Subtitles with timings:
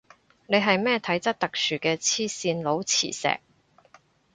[0.47, 3.39] 你係咩體質特殊嘅黐線佬磁石